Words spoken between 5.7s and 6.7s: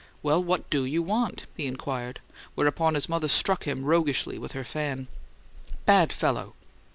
"Bad fellow!"